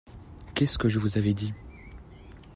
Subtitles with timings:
[0.55, 1.53] Qu’est-ce que je vous avais dit!